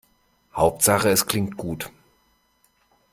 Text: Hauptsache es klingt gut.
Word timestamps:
Hauptsache 0.55 1.09
es 1.09 1.27
klingt 1.27 1.57
gut. 1.57 1.91